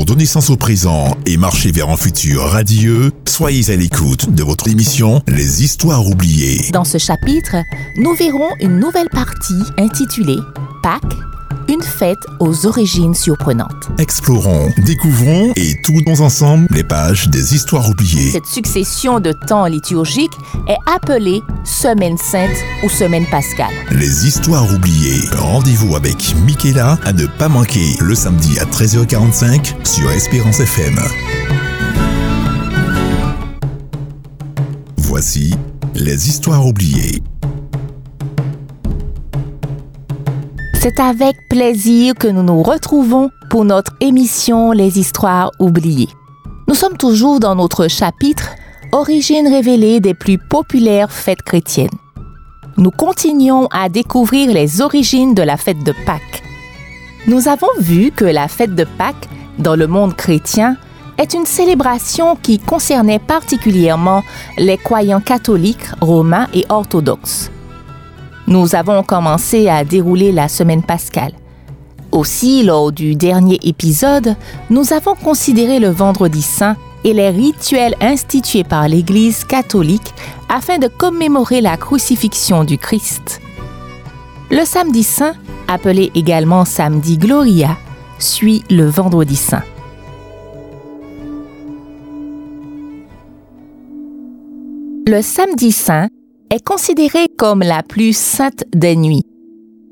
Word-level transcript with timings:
Pour 0.00 0.06
donner 0.06 0.24
sens 0.24 0.48
au 0.48 0.56
présent 0.56 1.14
et 1.26 1.36
marcher 1.36 1.72
vers 1.72 1.90
un 1.90 1.96
futur 1.98 2.40
radieux, 2.40 3.12
soyez 3.28 3.70
à 3.70 3.76
l'écoute 3.76 4.34
de 4.34 4.42
votre 4.42 4.66
émission 4.66 5.20
Les 5.28 5.62
Histoires 5.62 6.06
oubliées. 6.06 6.70
Dans 6.72 6.84
ce 6.84 6.96
chapitre, 6.96 7.56
nous 7.98 8.14
verrons 8.14 8.48
une 8.60 8.78
nouvelle 8.78 9.10
partie 9.10 9.62
intitulée 9.76 10.38
Pâques 10.82 11.02
une 11.70 11.82
fête 11.82 12.26
aux 12.40 12.66
origines 12.66 13.14
surprenantes. 13.14 13.90
Explorons, 13.98 14.70
découvrons 14.84 15.52
et 15.54 15.80
tournons 15.82 16.20
ensemble 16.20 16.66
les 16.70 16.82
pages 16.82 17.28
des 17.28 17.54
histoires 17.54 17.88
oubliées. 17.88 18.30
Cette 18.30 18.46
succession 18.46 19.20
de 19.20 19.32
temps 19.32 19.66
liturgiques 19.66 20.36
est 20.66 20.76
appelée 20.92 21.40
Semaine 21.64 22.18
sainte 22.18 22.56
ou 22.82 22.88
Semaine 22.88 23.26
pascale. 23.26 23.72
Les 23.92 24.26
histoires 24.26 24.72
oubliées. 24.74 25.20
Rendez-vous 25.32 25.94
avec 25.94 26.34
Michaela 26.44 26.98
à 27.04 27.12
ne 27.12 27.26
pas 27.26 27.48
manquer 27.48 27.96
le 28.00 28.16
samedi 28.16 28.58
à 28.58 28.64
13h45 28.64 29.86
sur 29.86 30.10
Espérance 30.10 30.58
FM. 30.58 30.98
Voici 34.96 35.54
les 35.94 36.28
histoires 36.28 36.66
oubliées. 36.66 37.22
C'est 40.82 40.98
avec 40.98 41.46
plaisir 41.46 42.14
que 42.14 42.26
nous 42.26 42.42
nous 42.42 42.62
retrouvons 42.62 43.30
pour 43.50 43.66
notre 43.66 43.92
émission 44.00 44.72
Les 44.72 44.98
histoires 44.98 45.50
oubliées. 45.58 46.08
Nous 46.68 46.74
sommes 46.74 46.96
toujours 46.96 47.38
dans 47.38 47.54
notre 47.54 47.86
chapitre 47.86 48.54
Origines 48.90 49.46
révélées 49.46 50.00
des 50.00 50.14
plus 50.14 50.38
populaires 50.38 51.12
fêtes 51.12 51.42
chrétiennes. 51.42 51.90
Nous 52.78 52.90
continuons 52.90 53.66
à 53.66 53.90
découvrir 53.90 54.50
les 54.54 54.80
origines 54.80 55.34
de 55.34 55.42
la 55.42 55.58
fête 55.58 55.84
de 55.84 55.92
Pâques. 56.06 56.42
Nous 57.26 57.46
avons 57.46 57.68
vu 57.78 58.10
que 58.10 58.24
la 58.24 58.48
fête 58.48 58.74
de 58.74 58.84
Pâques, 58.84 59.28
dans 59.58 59.76
le 59.76 59.86
monde 59.86 60.16
chrétien, 60.16 60.78
est 61.18 61.34
une 61.34 61.44
célébration 61.44 62.36
qui 62.36 62.58
concernait 62.58 63.18
particulièrement 63.18 64.22
les 64.56 64.78
croyants 64.78 65.20
catholiques, 65.20 65.90
romains 66.00 66.46
et 66.54 66.64
orthodoxes 66.70 67.50
nous 68.50 68.74
avons 68.74 69.02
commencé 69.04 69.68
à 69.68 69.84
dérouler 69.84 70.32
la 70.32 70.48
semaine 70.48 70.82
pascale. 70.82 71.32
Aussi, 72.10 72.64
lors 72.64 72.90
du 72.90 73.14
dernier 73.14 73.60
épisode, 73.62 74.34
nous 74.68 74.92
avons 74.92 75.14
considéré 75.14 75.78
le 75.78 75.88
vendredi 75.88 76.42
saint 76.42 76.76
et 77.04 77.12
les 77.12 77.30
rituels 77.30 77.94
institués 78.00 78.64
par 78.64 78.88
l'Église 78.88 79.44
catholique 79.44 80.12
afin 80.48 80.78
de 80.78 80.88
commémorer 80.88 81.60
la 81.60 81.76
crucifixion 81.76 82.64
du 82.64 82.76
Christ. 82.76 83.40
Le 84.50 84.64
samedi 84.64 85.04
saint, 85.04 85.34
appelé 85.68 86.10
également 86.16 86.64
samedi 86.64 87.16
Gloria, 87.16 87.76
suit 88.18 88.64
le 88.68 88.86
vendredi 88.86 89.36
saint. 89.36 89.62
Le 95.06 95.22
samedi 95.22 95.70
saint 95.70 96.08
est 96.50 96.64
considérée 96.64 97.28
comme 97.38 97.60
la 97.60 97.82
plus 97.82 98.16
sainte 98.16 98.64
des 98.74 98.96
nuits, 98.96 99.24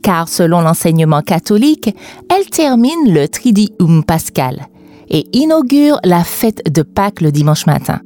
car 0.03 0.29
selon 0.29 0.61
l'enseignement 0.61 1.23
catholique, 1.23 1.95
elle 2.35 2.49
termine 2.51 3.13
le 3.13 3.29
Tridium 3.29 4.05
pascal 4.05 4.69
et 5.09 5.27
inaugure 5.33 5.99
la 6.05 6.25
fête 6.25 6.73
de 6.73 6.83
Pâques 6.83 7.21
le 7.21 7.33
dimanche 7.33 7.67
matin. 7.67 8.01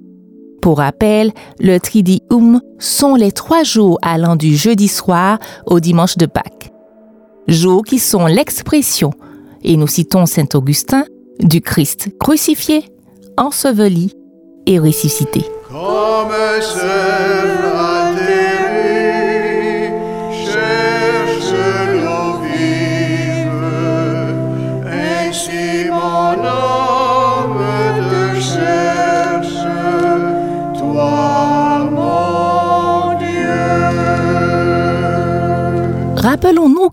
Pour 0.60 0.78
rappel, 0.78 1.32
le 1.58 1.78
Tridium 1.78 2.60
sont 2.78 3.16
les 3.16 3.32
trois 3.32 3.64
jours 3.64 3.98
allant 4.02 4.36
du 4.36 4.54
jeudi 4.54 4.86
soir 4.86 5.38
au 5.66 5.80
dimanche 5.80 6.16
de 6.16 6.26
Pâques. 6.26 6.70
Jours 7.48 7.82
qui 7.82 7.98
sont 7.98 8.26
l'expression, 8.26 9.10
et 9.64 9.76
nous 9.76 9.88
citons 9.88 10.26
Saint 10.26 10.46
Augustin, 10.54 11.04
du 11.40 11.60
Christ 11.60 12.10
crucifié, 12.20 12.84
enseveli 13.36 14.14
et 14.66 14.78
ressuscité. 14.78 15.44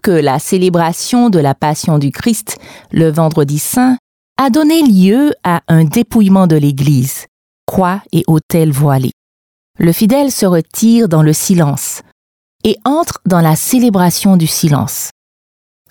Que 0.01 0.11
la 0.11 0.39
célébration 0.39 1.29
de 1.29 1.39
la 1.39 1.55
Passion 1.55 1.97
du 1.97 2.11
Christ 2.11 2.57
le 2.91 3.09
vendredi 3.09 3.59
saint 3.59 3.97
a 4.37 4.49
donné 4.49 4.81
lieu 4.81 5.33
à 5.43 5.61
un 5.67 5.83
dépouillement 5.83 6.47
de 6.47 6.55
l'Église, 6.55 7.25
croix 7.65 8.01
et 8.11 8.23
autel 8.27 8.71
voilés. 8.71 9.11
Le 9.77 9.91
fidèle 9.91 10.31
se 10.31 10.45
retire 10.45 11.07
dans 11.09 11.23
le 11.23 11.33
silence 11.33 12.01
et 12.63 12.77
entre 12.85 13.19
dans 13.25 13.41
la 13.41 13.55
célébration 13.55 14.37
du 14.37 14.47
silence. 14.47 15.11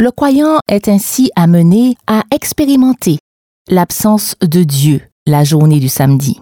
Le 0.01 0.11
croyant 0.11 0.59
est 0.69 0.89
ainsi 0.89 1.31
amené 1.37 1.97
à 2.07 2.23
expérimenter 2.31 3.19
l'absence 3.69 4.37
de 4.41 4.63
Dieu 4.63 5.03
la 5.27 5.45
journée 5.45 5.81
du 5.81 5.89
samedi. 5.89 6.41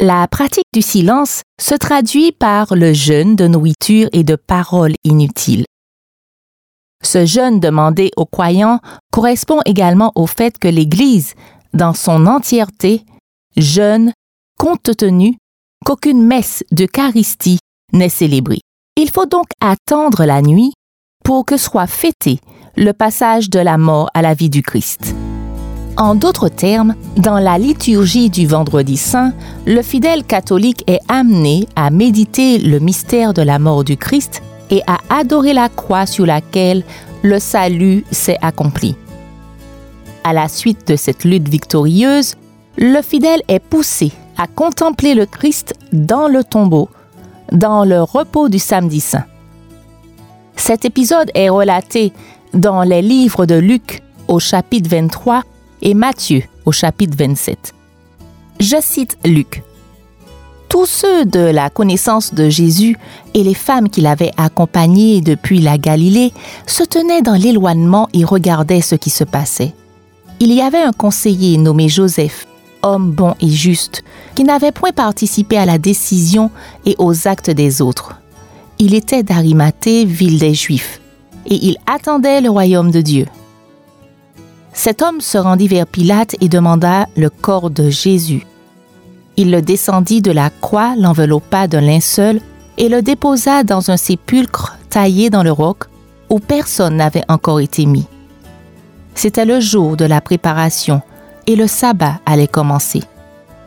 La 0.00 0.26
pratique 0.26 0.64
du 0.72 0.82
silence 0.82 1.42
se 1.60 1.74
traduit 1.74 2.32
par 2.32 2.74
le 2.74 2.92
jeûne 2.92 3.36
de 3.36 3.46
nourriture 3.46 4.08
et 4.12 4.24
de 4.24 4.36
paroles 4.36 4.94
inutiles. 5.04 5.64
Ce 7.02 7.26
jeûne 7.26 7.60
demandé 7.60 8.10
aux 8.16 8.26
croyants 8.26 8.80
correspond 9.12 9.60
également 9.64 10.12
au 10.14 10.26
fait 10.26 10.58
que 10.58 10.68
l'Église, 10.68 11.34
dans 11.74 11.94
son 11.94 12.26
entièreté, 12.26 13.04
jeûne 13.56 14.12
compte 14.58 14.96
tenu 14.96 15.36
qu'aucune 15.84 16.24
messe 16.24 16.62
d'Eucharistie 16.70 17.58
n'est 17.92 18.08
célébrée. 18.08 18.60
Il 18.96 19.10
faut 19.10 19.26
donc 19.26 19.46
attendre 19.60 20.24
la 20.24 20.42
nuit 20.42 20.72
pour 21.24 21.44
que 21.44 21.56
soit 21.56 21.86
fêté 21.86 22.38
le 22.76 22.92
passage 22.92 23.50
de 23.50 23.58
la 23.58 23.78
mort 23.78 24.08
à 24.14 24.22
la 24.22 24.34
vie 24.34 24.50
du 24.50 24.62
Christ. 24.62 25.14
En 25.96 26.14
d'autres 26.14 26.48
termes, 26.48 26.94
dans 27.16 27.38
la 27.38 27.58
liturgie 27.58 28.30
du 28.30 28.46
vendredi 28.46 28.96
saint, 28.96 29.34
le 29.66 29.82
fidèle 29.82 30.24
catholique 30.24 30.84
est 30.86 31.00
amené 31.08 31.68
à 31.76 31.90
méditer 31.90 32.58
le 32.58 32.78
mystère 32.78 33.34
de 33.34 33.42
la 33.42 33.58
mort 33.58 33.84
du 33.84 33.98
Christ 33.98 34.42
et 34.72 34.82
à 34.88 34.98
adorer 35.10 35.52
la 35.52 35.68
croix 35.68 36.06
sur 36.06 36.26
laquelle 36.26 36.82
le 37.22 37.38
salut 37.38 38.04
s'est 38.10 38.38
accompli. 38.42 38.96
À 40.24 40.32
la 40.32 40.48
suite 40.48 40.88
de 40.88 40.96
cette 40.96 41.24
lutte 41.24 41.48
victorieuse, 41.48 42.34
le 42.78 43.02
fidèle 43.02 43.42
est 43.48 43.60
poussé 43.60 44.12
à 44.38 44.46
contempler 44.46 45.14
le 45.14 45.26
Christ 45.26 45.74
dans 45.92 46.26
le 46.26 46.42
tombeau, 46.42 46.88
dans 47.52 47.84
le 47.84 48.02
repos 48.02 48.48
du 48.48 48.58
samedi 48.58 49.00
saint. 49.00 49.26
Cet 50.56 50.86
épisode 50.86 51.30
est 51.34 51.50
relaté 51.50 52.12
dans 52.54 52.82
les 52.82 53.02
livres 53.02 53.44
de 53.44 53.56
Luc 53.56 54.02
au 54.26 54.38
chapitre 54.38 54.88
23 54.88 55.42
et 55.82 55.92
Matthieu 55.92 56.44
au 56.64 56.72
chapitre 56.72 57.16
27. 57.18 57.74
Je 58.58 58.76
cite 58.80 59.18
Luc. 59.24 59.62
Tous 60.72 60.86
ceux 60.86 61.26
de 61.26 61.38
la 61.38 61.68
connaissance 61.68 62.32
de 62.32 62.48
Jésus 62.48 62.96
et 63.34 63.42
les 63.42 63.52
femmes 63.52 63.90
qui 63.90 64.00
l'avaient 64.00 64.30
accompagné 64.38 65.20
depuis 65.20 65.60
la 65.60 65.76
Galilée 65.76 66.32
se 66.66 66.82
tenaient 66.82 67.20
dans 67.20 67.34
l'éloignement 67.34 68.08
et 68.14 68.24
regardaient 68.24 68.80
ce 68.80 68.94
qui 68.94 69.10
se 69.10 69.22
passait. 69.22 69.74
Il 70.40 70.50
y 70.50 70.62
avait 70.62 70.80
un 70.80 70.92
conseiller 70.92 71.58
nommé 71.58 71.90
Joseph, 71.90 72.46
homme 72.82 73.10
bon 73.10 73.34
et 73.42 73.50
juste, 73.50 74.02
qui 74.34 74.44
n'avait 74.44 74.72
point 74.72 74.92
participé 74.92 75.58
à 75.58 75.66
la 75.66 75.76
décision 75.76 76.50
et 76.86 76.96
aux 76.98 77.28
actes 77.28 77.50
des 77.50 77.82
autres. 77.82 78.14
Il 78.78 78.94
était 78.94 79.22
d'Arimathée, 79.22 80.06
ville 80.06 80.38
des 80.38 80.54
Juifs, 80.54 81.02
et 81.44 81.66
il 81.66 81.76
attendait 81.86 82.40
le 82.40 82.48
royaume 82.48 82.90
de 82.90 83.02
Dieu. 83.02 83.26
Cet 84.72 85.02
homme 85.02 85.20
se 85.20 85.36
rendit 85.36 85.68
vers 85.68 85.86
Pilate 85.86 86.34
et 86.40 86.48
demanda 86.48 87.08
le 87.14 87.28
corps 87.28 87.68
de 87.68 87.90
Jésus. 87.90 88.46
Il 89.36 89.50
le 89.50 89.62
descendit 89.62 90.22
de 90.22 90.32
la 90.32 90.50
croix, 90.50 90.94
l'enveloppa 90.98 91.66
d'un 91.66 91.80
linceul 91.80 92.40
et 92.78 92.88
le 92.88 93.02
déposa 93.02 93.64
dans 93.64 93.90
un 93.90 93.96
sépulcre 93.96 94.76
taillé 94.90 95.30
dans 95.30 95.42
le 95.42 95.52
roc 95.52 95.84
où 96.30 96.38
personne 96.38 96.96
n'avait 96.96 97.24
encore 97.28 97.60
été 97.60 97.86
mis. 97.86 98.06
C'était 99.14 99.44
le 99.44 99.60
jour 99.60 99.96
de 99.96 100.04
la 100.04 100.20
préparation 100.20 101.02
et 101.46 101.56
le 101.56 101.66
sabbat 101.66 102.20
allait 102.26 102.46
commencer. 102.46 103.02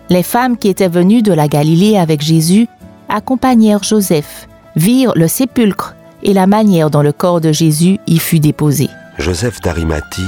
Les 0.09 0.23
femmes 0.23 0.57
qui 0.57 0.67
étaient 0.67 0.87
venues 0.87 1.21
de 1.21 1.33
la 1.33 1.47
Galilée 1.47 1.97
avec 1.97 2.21
Jésus 2.21 2.67
accompagnèrent 3.09 3.83
Joseph, 3.83 4.47
virent 4.75 5.13
le 5.15 5.27
sépulcre 5.27 5.95
et 6.23 6.33
la 6.33 6.47
manière 6.47 6.89
dont 6.89 7.01
le 7.01 7.11
corps 7.11 7.41
de 7.41 7.51
Jésus 7.51 7.99
y 8.07 8.17
fut 8.17 8.39
déposé. 8.39 8.89
Joseph 9.17 9.61
d'Arimathie 9.61 10.21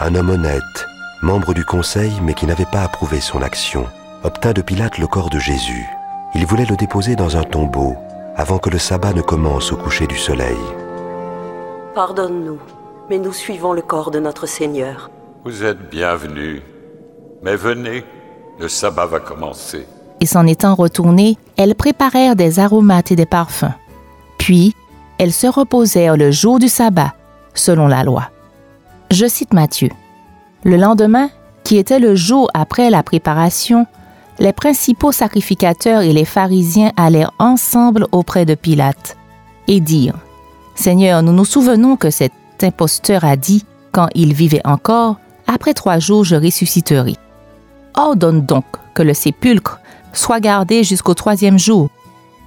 un 0.00 0.14
homme 0.14 0.30
honnête, 0.30 0.86
membre 1.22 1.54
du 1.54 1.64
conseil 1.64 2.12
mais 2.22 2.34
qui 2.34 2.46
n'avait 2.46 2.64
pas 2.66 2.82
approuvé 2.82 3.20
son 3.20 3.42
action, 3.42 3.84
obtint 4.24 4.52
de 4.52 4.62
Pilate 4.62 4.98
le 4.98 5.06
corps 5.06 5.30
de 5.30 5.38
Jésus. 5.38 5.86
Il 6.34 6.46
voulait 6.46 6.66
le 6.66 6.76
déposer 6.76 7.16
dans 7.16 7.36
un 7.36 7.44
tombeau 7.44 7.96
avant 8.36 8.58
que 8.58 8.70
le 8.70 8.78
sabbat 8.78 9.12
ne 9.12 9.22
commence 9.22 9.72
au 9.72 9.76
coucher 9.76 10.06
du 10.06 10.16
soleil. 10.16 10.58
Pardonne-nous, 11.94 12.58
mais 13.10 13.18
nous 13.18 13.32
suivons 13.32 13.72
le 13.72 13.82
corps 13.82 14.10
de 14.10 14.20
notre 14.20 14.46
Seigneur. 14.46 15.10
Vous 15.44 15.64
êtes 15.64 15.90
bienvenue. 15.90 16.62
Mais 17.42 17.56
venez, 17.56 18.04
le 18.60 18.68
sabbat 18.68 19.06
va 19.06 19.20
commencer. 19.20 19.86
Et 20.20 20.26
s'en 20.26 20.46
étant 20.46 20.74
retournées, 20.74 21.38
elles 21.56 21.74
préparèrent 21.74 22.36
des 22.36 22.58
aromates 22.58 23.12
et 23.12 23.16
des 23.16 23.26
parfums. 23.26 23.72
Puis, 24.38 24.74
elles 25.18 25.32
se 25.32 25.46
reposèrent 25.46 26.16
le 26.16 26.30
jour 26.30 26.58
du 26.58 26.68
sabbat, 26.68 27.14
selon 27.54 27.86
la 27.86 28.04
loi. 28.04 28.30
Je 29.10 29.26
cite 29.26 29.52
Matthieu. 29.52 29.90
Le 30.64 30.76
lendemain, 30.76 31.30
qui 31.64 31.76
était 31.76 31.98
le 31.98 32.14
jour 32.14 32.50
après 32.54 32.90
la 32.90 33.02
préparation, 33.02 33.86
les 34.38 34.52
principaux 34.52 35.12
sacrificateurs 35.12 36.02
et 36.02 36.12
les 36.12 36.24
pharisiens 36.24 36.92
allèrent 36.96 37.32
ensemble 37.38 38.06
auprès 38.12 38.44
de 38.44 38.54
Pilate 38.54 39.16
et 39.66 39.80
dirent, 39.80 40.18
Seigneur, 40.74 41.22
nous 41.22 41.32
nous 41.32 41.44
souvenons 41.44 41.96
que 41.96 42.10
cet 42.10 42.32
imposteur 42.62 43.24
a 43.24 43.36
dit, 43.36 43.64
quand 43.92 44.08
il 44.14 44.32
vivait 44.32 44.66
encore, 44.66 45.16
Après 45.50 45.72
trois 45.72 45.98
jours 45.98 46.24
je 46.24 46.36
ressusciterai. 46.36 47.16
Ordonne 47.94 48.44
donc 48.44 48.66
que 48.94 49.02
le 49.02 49.14
sépulcre 49.14 49.80
soit 50.12 50.40
gardé 50.40 50.84
jusqu'au 50.84 51.14
troisième 51.14 51.58
jour, 51.58 51.88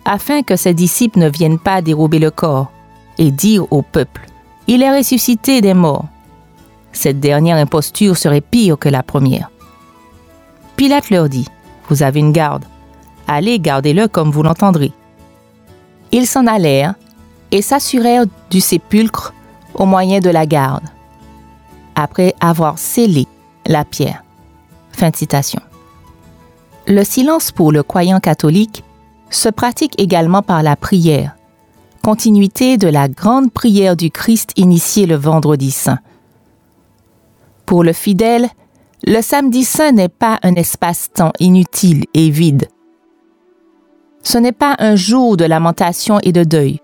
afin 0.06 0.44
que 0.44 0.56
ses 0.56 0.74
disciples 0.74 1.20
ne 1.20 1.30
viennent 1.30 1.60
pas 1.60 1.82
dérober 1.82 2.20
le 2.20 2.30
corps, 2.32 2.72
et 3.18 3.32
dire 3.32 3.66
au 3.72 3.82
peuple, 3.82 4.28
Il 4.68 4.84
est 4.84 4.98
ressuscité 4.98 5.62
des 5.62 5.74
morts. 5.74 6.06
Cette 6.94 7.20
dernière 7.20 7.58
imposture 7.58 8.18
serait 8.18 8.42
pire 8.42 8.78
que 8.78 8.90
la 8.90 9.02
première. 9.02 9.50
Pilate 10.76 11.10
leur 11.10 11.28
dit, 11.28 11.48
Vous 11.92 12.04
avez 12.04 12.22
une 12.22 12.32
garde. 12.32 12.64
Allez, 13.28 13.60
gardez-le 13.60 14.08
comme 14.08 14.32
vous 14.32 14.44
l'entendrez. 14.44 14.94
Ils 16.14 16.26
s'en 16.26 16.48
allèrent 16.48 16.96
et 17.52 17.62
s'assurèrent 17.62 18.24
du 18.50 18.62
sépulcre 18.62 19.34
au 19.74 19.86
moyen 19.86 20.22
de 20.22 20.30
la 20.30 20.46
garde, 20.46 20.86
après 21.96 22.34
avoir 22.40 22.80
scellé 22.80 23.28
la 23.66 23.84
pierre. 23.84 24.24
Fin 24.94 25.10
de 25.10 25.18
citation. 25.18 25.62
Le 26.88 27.04
silence 27.04 27.52
pour 27.52 27.74
le 27.74 27.84
croyant 27.84 28.22
catholique 28.22 28.86
se 29.30 29.50
pratique 29.50 30.00
également 30.00 30.42
par 30.42 30.64
la 30.64 30.78
prière, 30.78 31.36
continuité 32.02 32.78
de 32.78 32.88
la 32.88 33.10
grande 33.10 33.52
prière 33.52 33.98
du 33.98 34.12
Christ 34.12 34.54
initiée 34.56 35.06
le 35.06 35.16
vendredi 35.16 35.72
saint. 35.72 36.00
Pour 37.66 37.84
le 37.84 37.92
fidèle, 37.92 38.48
le 39.06 39.22
samedi 39.22 39.64
saint 39.64 39.92
n'est 39.92 40.10
pas 40.10 40.40
un 40.44 40.56
espace-temps 40.56 41.34
inutile 41.40 42.06
et 42.14 42.30
vide. 42.30 42.68
Ce 44.24 44.38
n'est 44.38 44.52
pas 44.52 44.76
un 44.80 44.96
jour 44.96 45.38
de 45.38 45.46
lamentation 45.46 46.20
et 46.22 46.32
de 46.32 46.44
deuil, 46.44 46.80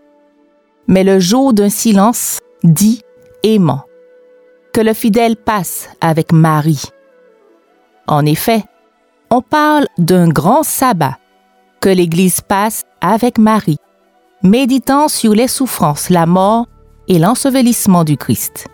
mais 0.87 1.03
le 1.03 1.19
jour 1.19 1.53
d'un 1.53 1.69
silence 1.69 2.39
dit 2.63 3.01
aimant, 3.43 3.83
que 4.73 4.81
le 4.81 4.93
fidèle 4.93 5.35
passe 5.35 5.89
avec 6.01 6.31
Marie. 6.31 6.83
En 8.07 8.25
effet, 8.25 8.63
on 9.29 9.41
parle 9.41 9.85
d'un 9.97 10.29
grand 10.29 10.63
sabbat 10.63 11.17
que 11.81 11.89
l'Église 11.89 12.41
passe 12.41 12.83
avec 13.01 13.37
Marie, 13.37 13.77
méditant 14.41 15.07
sur 15.07 15.33
les 15.33 15.47
souffrances, 15.47 16.09
la 16.09 16.25
mort 16.25 16.65
et 17.07 17.19
l'ensevelissement 17.19 18.03
du 18.03 18.17
Christ. 18.17 18.67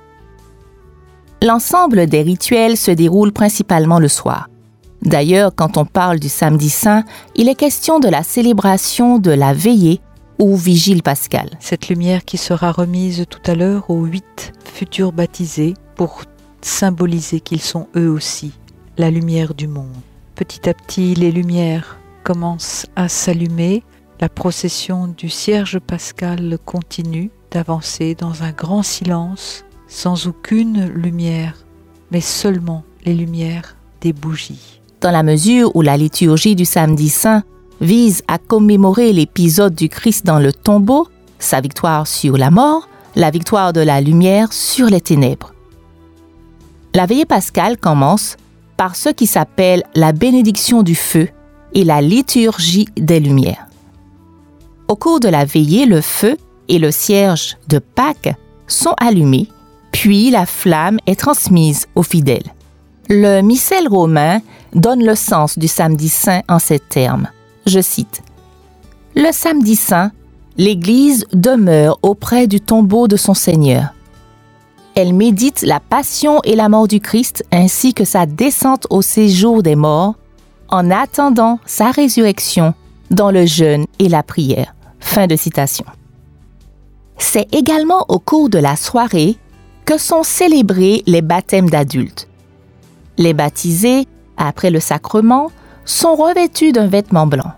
L'ensemble 1.43 2.07
des 2.07 2.21
rituels 2.21 2.77
se 2.77 2.89
déroule 2.89 3.33
principalement 3.33 3.99
le 3.99 4.07
soir. 4.07 4.47
D'ailleurs, 5.01 5.53
quand 5.53 5.75
on 5.75 5.83
parle 5.83 6.17
du 6.17 6.29
samedi 6.29 6.69
saint, 6.69 7.03
il 7.35 7.49
est 7.49 7.55
question 7.55 7.99
de 7.99 8.07
la 8.07 8.23
célébration 8.23 9.19
de 9.19 9.31
la 9.31 9.53
veillée 9.53 9.99
ou 10.39 10.55
vigile 10.55 11.03
pascal. 11.03 11.49
Cette 11.59 11.89
lumière 11.89 12.23
qui 12.23 12.37
sera 12.37 12.71
remise 12.71 13.25
tout 13.29 13.41
à 13.45 13.55
l'heure 13.55 13.89
aux 13.89 14.05
huit 14.05 14.53
futurs 14.63 15.11
baptisés 15.11 15.73
pour 15.95 16.21
symboliser 16.61 17.41
qu'ils 17.41 17.61
sont 17.61 17.89
eux 17.97 18.09
aussi 18.09 18.53
la 18.97 19.11
lumière 19.11 19.53
du 19.53 19.67
monde. 19.67 19.91
Petit 20.35 20.69
à 20.69 20.73
petit, 20.73 21.13
les 21.13 21.33
lumières 21.33 21.99
commencent 22.23 22.85
à 22.95 23.09
s'allumer. 23.09 23.83
La 24.21 24.29
procession 24.29 25.09
du 25.09 25.27
cierge 25.27 25.79
pascal 25.79 26.57
continue 26.63 27.31
d'avancer 27.51 28.15
dans 28.15 28.43
un 28.43 28.51
grand 28.51 28.81
silence 28.81 29.65
sans 29.93 30.25
aucune 30.25 30.87
lumière, 30.87 31.53
mais 32.11 32.19
seulement 32.19 32.83
les 33.05 33.13
lumières 33.13 33.75
des 34.01 34.11
bougies. 34.11 34.81
Dans 35.01 35.11
la 35.11 35.21
mesure 35.21 35.75
où 35.75 35.81
la 35.81 35.97
liturgie 35.97 36.55
du 36.55 36.65
samedi 36.65 37.09
saint 37.09 37.43
vise 37.79 38.23
à 38.27 38.39
commémorer 38.39 39.13
l'épisode 39.13 39.75
du 39.75 39.89
Christ 39.89 40.25
dans 40.25 40.39
le 40.39 40.51
tombeau, 40.51 41.07
sa 41.37 41.61
victoire 41.61 42.07
sur 42.07 42.37
la 42.37 42.49
mort, 42.49 42.89
la 43.15 43.29
victoire 43.29 43.71
de 43.71 43.81
la 43.81 44.01
lumière 44.01 44.51
sur 44.51 44.87
les 44.87 45.01
ténèbres. 45.01 45.53
La 46.95 47.05
veillée 47.05 47.25
pascale 47.25 47.77
commence 47.77 48.37
par 48.77 48.95
ce 48.95 49.09
qui 49.09 49.27
s'appelle 49.27 49.83
la 49.93 50.11
bénédiction 50.11 50.81
du 50.81 50.95
feu 50.95 51.29
et 51.73 51.83
la 51.83 52.01
liturgie 52.01 52.87
des 52.97 53.19
lumières. 53.19 53.67
Au 54.87 54.95
cours 54.95 55.19
de 55.19 55.29
la 55.29 55.45
veillée, 55.45 55.85
le 55.85 56.01
feu 56.01 56.37
et 56.67 56.79
le 56.79 56.89
cierge 56.91 57.57
de 57.67 57.77
Pâques 57.77 58.35
sont 58.67 58.95
allumés 58.99 59.49
puis 60.03 60.31
la 60.31 60.45
flamme 60.45 60.99
est 61.07 61.17
transmise 61.17 61.87
aux 61.95 62.03
fidèles. 62.03 62.51
Le 63.07 63.39
missel 63.39 63.87
romain 63.87 64.41
donne 64.73 65.01
le 65.01 65.15
sens 65.15 65.57
du 65.57 65.69
samedi 65.69 66.09
saint 66.09 66.41
en 66.49 66.59
ces 66.59 66.77
termes. 66.77 67.29
Je 67.65 67.79
cite. 67.79 68.21
Le 69.15 69.31
samedi 69.31 69.77
saint, 69.77 70.11
l'Église 70.57 71.25
demeure 71.31 71.99
auprès 72.01 72.47
du 72.47 72.59
tombeau 72.59 73.07
de 73.07 73.15
son 73.15 73.33
Seigneur. 73.33 73.93
Elle 74.95 75.13
médite 75.13 75.61
la 75.61 75.79
passion 75.79 76.41
et 76.43 76.57
la 76.57 76.67
mort 76.67 76.89
du 76.89 76.99
Christ 76.99 77.45
ainsi 77.53 77.93
que 77.93 78.03
sa 78.03 78.25
descente 78.25 78.87
au 78.89 79.01
séjour 79.01 79.63
des 79.63 79.77
morts 79.77 80.15
en 80.67 80.91
attendant 80.91 81.59
sa 81.65 81.91
résurrection 81.91 82.73
dans 83.09 83.31
le 83.31 83.45
jeûne 83.45 83.85
et 83.99 84.09
la 84.09 84.21
prière. 84.21 84.75
Fin 84.99 85.27
de 85.27 85.37
citation. 85.37 85.85
C'est 87.17 87.47
également 87.55 88.03
au 88.09 88.19
cours 88.19 88.49
de 88.49 88.59
la 88.59 88.75
soirée 88.75 89.37
que 89.85 89.97
sont 89.97 90.23
célébrés 90.23 91.03
les 91.05 91.21
baptêmes 91.21 91.69
d'adultes. 91.69 92.27
Les 93.17 93.33
baptisés, 93.33 94.07
après 94.37 94.71
le 94.71 94.79
sacrement, 94.79 95.51
sont 95.85 96.15
revêtus 96.15 96.71
d'un 96.71 96.87
vêtement 96.87 97.27
blanc. 97.27 97.51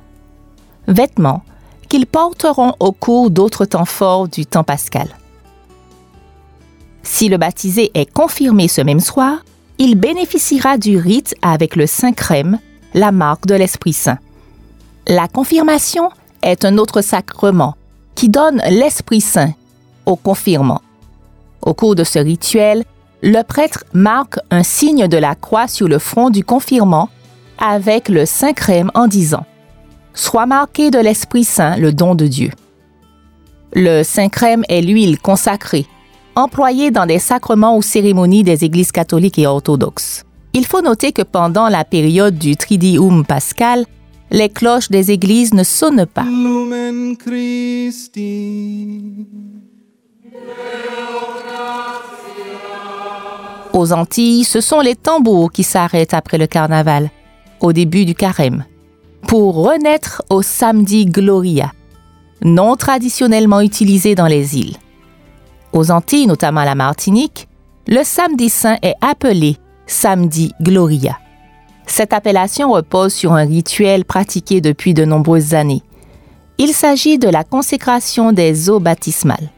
Vêtements 0.87 1.43
qu'ils 1.89 2.07
porteront 2.07 2.73
au 2.79 2.91
cours 2.91 3.29
d'autres 3.29 3.65
temps 3.65 3.85
forts 3.85 4.27
du 4.27 4.45
temps 4.45 4.63
pascal. 4.63 5.07
Si 7.03 7.29
le 7.29 7.37
baptisé 7.37 7.91
est 7.93 8.11
confirmé 8.11 8.67
ce 8.67 8.81
même 8.81 8.99
soir, 8.99 9.45
il 9.77 9.95
bénéficiera 9.95 10.77
du 10.77 10.97
rite 10.97 11.35
avec 11.41 11.75
le 11.75 11.85
Saint 11.85 12.13
Crème, 12.13 12.59
la 12.93 13.11
marque 13.11 13.45
de 13.45 13.55
l'Esprit 13.55 13.93
Saint. 13.93 14.17
La 15.07 15.27
confirmation 15.27 16.09
est 16.41 16.65
un 16.65 16.77
autre 16.77 17.01
sacrement 17.01 17.75
qui 18.15 18.29
donne 18.29 18.61
l'Esprit 18.69 19.21
Saint 19.21 19.53
au 20.05 20.15
confirmant. 20.15 20.81
Au 21.65 21.73
cours 21.73 21.95
de 21.95 22.03
ce 22.03 22.19
rituel, 22.19 22.83
le 23.21 23.41
prêtre 23.41 23.83
marque 23.93 24.37
un 24.51 24.61
signe 24.61 25.07
de 25.07 25.17
la 25.17 25.33
croix 25.33 25.67
sur 25.67 25.87
le 25.87 25.97
front 25.97 26.29
du 26.29 26.43
confirmant 26.43 27.09
avec 27.57 28.07
le 28.07 28.25
Saint 28.25 28.53
Crème 28.53 28.91
en 28.93 29.07
disant 29.07 29.45
Sois 30.13 30.45
marqué 30.45 30.91
de 30.91 30.99
l'Esprit 30.99 31.43
Saint, 31.43 31.75
le 31.77 31.91
don 31.91 32.13
de 32.13 32.27
Dieu. 32.27 32.51
Le 33.73 34.03
Saint 34.03 34.29
Crème 34.29 34.63
est 34.69 34.81
l'huile 34.81 35.19
consacrée, 35.19 35.85
employée 36.35 36.91
dans 36.91 37.05
des 37.05 37.19
sacrements 37.19 37.75
ou 37.75 37.81
cérémonies 37.81 38.43
des 38.43 38.63
églises 38.63 38.91
catholiques 38.91 39.39
et 39.39 39.47
orthodoxes. 39.47 40.23
Il 40.53 40.65
faut 40.65 40.81
noter 40.81 41.11
que 41.11 41.23
pendant 41.23 41.67
la 41.67 41.83
période 41.83 42.37
du 42.37 42.55
Tridium 42.55 43.25
pascal, 43.25 43.85
les 44.31 44.49
cloches 44.49 44.89
des 44.89 45.11
églises 45.11 45.53
ne 45.53 45.63
sonnent 45.63 46.05
pas. 46.05 46.25
Aux 53.73 53.91
Antilles, 53.91 54.45
ce 54.45 54.61
sont 54.61 54.79
les 54.79 54.95
tambours 54.95 55.51
qui 55.51 55.63
s'arrêtent 55.63 56.13
après 56.13 56.37
le 56.37 56.47
carnaval, 56.47 57.09
au 57.59 57.73
début 57.73 58.05
du 58.05 58.15
carême, 58.15 58.63
pour 59.27 59.55
renaître 59.55 60.23
au 60.29 60.41
samedi 60.41 61.05
Gloria, 61.05 61.73
non 62.41 62.77
traditionnellement 62.77 63.59
utilisé 63.59 64.15
dans 64.15 64.27
les 64.27 64.57
îles. 64.57 64.77
Aux 65.73 65.91
Antilles, 65.91 66.27
notamment 66.27 66.61
à 66.61 66.65
la 66.65 66.75
Martinique, 66.75 67.49
le 67.87 68.03
samedi 68.03 68.49
saint 68.49 68.77
est 68.81 68.95
appelé 69.01 69.57
samedi 69.87 70.53
Gloria. 70.61 71.17
Cette 71.85 72.13
appellation 72.13 72.71
repose 72.71 73.13
sur 73.13 73.33
un 73.33 73.45
rituel 73.45 74.05
pratiqué 74.05 74.61
depuis 74.61 74.93
de 74.93 75.05
nombreuses 75.05 75.53
années. 75.53 75.83
Il 76.57 76.69
s'agit 76.69 77.19
de 77.19 77.27
la 77.27 77.43
consécration 77.43 78.31
des 78.31 78.69
eaux 78.69 78.79
baptismales. 78.79 79.49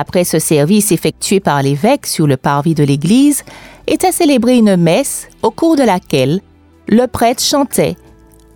Après 0.00 0.24
ce 0.24 0.38
service 0.38 0.92
effectué 0.92 1.40
par 1.40 1.62
l'évêque 1.62 2.06
sur 2.06 2.26
le 2.26 2.36
parvis 2.36 2.74
de 2.74 2.84
l'église, 2.84 3.44
était 3.86 4.12
célébrée 4.12 4.56
une 4.56 4.76
messe 4.76 5.28
au 5.42 5.50
cours 5.50 5.76
de 5.76 5.82
laquelle 5.82 6.40
le 6.88 7.06
prêtre 7.06 7.42
chantait 7.42 7.96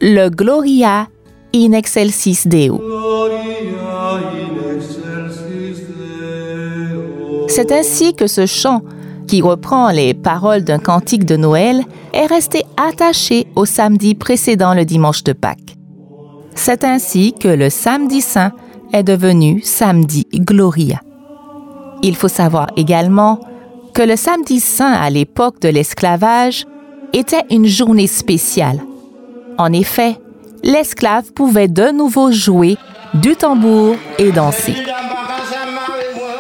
le 0.01 0.29
Gloria 0.29 1.09
in 1.55 1.73
excelsis 1.73 2.47
Deo. 2.47 2.81
C'est 7.49 7.73
ainsi 7.73 8.15
que 8.15 8.27
ce 8.27 8.47
chant 8.47 8.83
qui 9.29 9.43
reprend 9.43 9.91
les 9.91 10.15
paroles 10.15 10.65
d'un 10.65 10.79
cantique 10.79 11.25
de 11.25 11.37
Noël, 11.37 11.85
est 12.13 12.27
resté 12.27 12.65
attaché 12.77 13.47
au 13.55 13.65
samedi 13.65 14.15
précédent 14.15 14.75
le 14.75 14.85
dimanche 14.85 15.23
de 15.23 15.35
Pâques. 15.35 15.77
C'est 16.55 16.83
ainsi 16.83 17.35
que 17.35 17.49
le 17.49 17.71
samedi 17.71 18.23
saint 18.23 18.53
est 18.93 19.05
devenu 19.05 19.61
samedi 19.63 20.27
Gloria. 20.33 21.01
Il 22.03 22.17
faut 22.17 22.29
savoir 22.29 22.69
également 22.77 23.41
que 23.95 24.03
le 24.03 24.17
samedi 24.17 24.61
saint 24.61 24.93
à 24.93 25.11
l'époque 25.11 25.61
de 25.61 25.69
l'esclavage 25.69 26.67
était 27.13 27.45
une 27.51 27.67
journée 27.67 28.07
spéciale. 28.07 28.81
En 29.57 29.73
effet, 29.73 30.19
l'esclave 30.63 31.33
pouvait 31.33 31.69
de 31.69 31.91
nouveau 31.91 32.31
jouer 32.31 32.77
du 33.15 33.35
tambour 33.35 33.97
et 34.19 34.31
danser. 34.31 34.75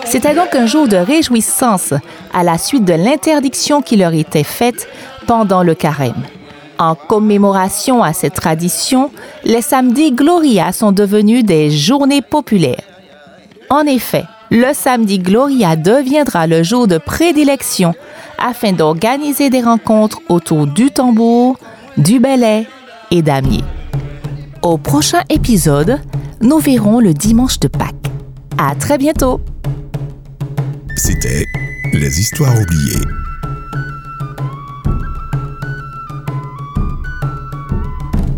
C'était 0.04 0.34
donc 0.34 0.54
un 0.54 0.66
jour 0.66 0.88
de 0.88 0.96
réjouissance 0.96 1.92
à 2.32 2.42
la 2.44 2.56
suite 2.58 2.84
de 2.84 2.94
l'interdiction 2.94 3.82
qui 3.82 3.96
leur 3.96 4.14
était 4.14 4.44
faite 4.44 4.88
pendant 5.26 5.62
le 5.62 5.74
carême. 5.74 6.22
En 6.78 6.94
commémoration 6.94 8.02
à 8.02 8.12
cette 8.12 8.34
tradition, 8.34 9.10
les 9.44 9.62
samedis 9.62 10.12
Gloria 10.12 10.72
sont 10.72 10.92
devenus 10.92 11.44
des 11.44 11.70
journées 11.70 12.22
populaires. 12.22 12.84
En 13.68 13.84
effet, 13.84 14.24
le 14.50 14.72
samedi 14.72 15.18
Gloria 15.18 15.76
deviendra 15.76 16.46
le 16.46 16.62
jour 16.62 16.86
de 16.86 16.98
prédilection 16.98 17.94
afin 18.38 18.72
d'organiser 18.72 19.50
des 19.50 19.62
rencontres 19.62 20.20
autour 20.28 20.66
du 20.66 20.90
tambour, 20.90 21.58
du 21.96 22.18
belay 22.20 22.66
et 23.10 23.22
damier. 23.22 23.64
Au 24.62 24.78
prochain 24.78 25.22
épisode, 25.28 25.98
nous 26.40 26.58
verrons 26.58 27.00
le 27.00 27.14
dimanche 27.14 27.58
de 27.60 27.68
Pâques. 27.68 27.94
À 28.56 28.74
très 28.74 28.98
bientôt! 28.98 29.40
C'était 30.96 31.44
Les 31.92 32.20
Histoires 32.20 32.54
oubliées. 32.60 33.04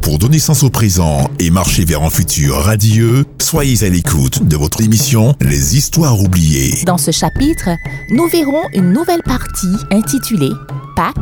Pour 0.03 0.19
donner 0.19 0.39
sens 0.39 0.63
au 0.63 0.71
présent 0.71 1.31
et 1.39 1.51
marcher 1.51 1.85
vers 1.85 2.03
un 2.03 2.11
futur 2.11 2.57
radieux, 2.57 3.25
soyez 3.51 3.83
à 3.83 3.89
l'écoute 3.89 4.47
de 4.47 4.57
votre 4.57 4.81
émission 4.81 5.35
Les 5.41 5.77
Histoires 5.77 6.21
oubliées. 6.21 6.85
Dans 6.87 6.99
ce 6.99 7.11
chapitre, 7.11 7.71
nous 8.09 8.29
verrons 8.29 8.63
une 8.75 8.93
nouvelle 8.93 9.25
partie 9.25 9.75
intitulée 9.91 10.53
Pâques 10.95 11.17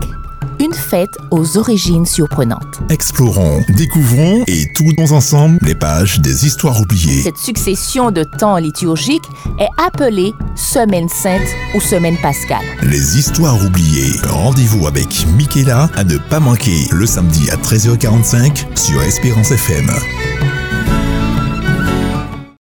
une 0.60 0.74
fête 0.74 1.16
aux 1.30 1.56
origines 1.56 2.04
surprenantes. 2.04 2.80
Explorons, 2.90 3.62
découvrons 3.76 4.42
et 4.46 4.66
tournons 4.74 5.12
ensemble 5.12 5.58
les 5.62 5.74
pages 5.74 6.20
des 6.20 6.46
histoires 6.46 6.80
oubliées. 6.80 7.22
Cette 7.22 7.38
succession 7.38 8.10
de 8.10 8.24
temps 8.24 8.56
liturgiques 8.56 9.28
est 9.58 9.68
appelée 9.78 10.34
Semaine 10.56 11.08
sainte 11.08 11.48
ou 11.74 11.80
Semaine 11.80 12.18
pascale. 12.18 12.64
Les 12.82 13.18
histoires 13.18 13.64
oubliées. 13.64 14.12
Rendez-vous 14.28 14.86
avec 14.86 15.26
Michaela 15.36 15.88
à 15.94 16.04
ne 16.04 16.18
pas 16.18 16.40
manquer 16.40 16.88
le 16.90 17.06
samedi 17.06 17.48
à 17.50 17.56
13h45 17.56 18.76
sur 18.76 19.00
Espérance 19.02 19.52
FM. 19.52 19.88